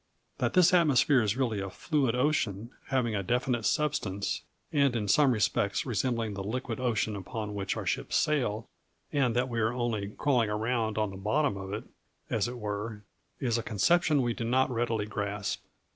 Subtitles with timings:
[0.39, 4.41] That this atmosphere is really a fluid ocean, having a definite substance,
[4.73, 8.67] and in some respects resembling the liquid ocean upon which our ships sail,
[9.11, 11.83] and that we are only crawling around on the bottom of it,
[12.31, 13.03] as it were,
[13.39, 15.63] is a conception we do not readily grasp.